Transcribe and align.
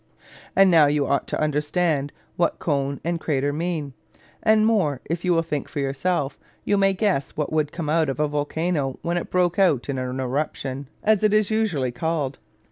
And 0.55 0.71
now 0.71 0.87
you 0.87 1.05
ought 1.05 1.27
to 1.27 1.39
understand 1.39 2.11
what 2.35 2.57
"cone" 2.57 2.99
and 3.03 3.19
"crater" 3.19 3.53
mean. 3.53 3.93
And 4.41 4.65
more, 4.65 4.99
if 5.05 5.23
you 5.23 5.31
will 5.31 5.43
think 5.43 5.69
for 5.69 5.79
yourself, 5.79 6.39
you 6.65 6.75
may 6.75 6.93
guess 6.93 7.29
what 7.37 7.53
would 7.53 7.71
come 7.71 7.87
out 7.87 8.09
of 8.09 8.19
a 8.19 8.27
volcano 8.27 8.97
when 9.03 9.17
it 9.17 9.29
broke 9.29 9.59
out 9.59 9.89
"in 9.89 9.99
an 9.99 10.19
eruption," 10.19 10.89
as 11.03 11.21
it 11.21 11.35
is 11.35 11.51
usually 11.51 11.91
called. 11.91 12.39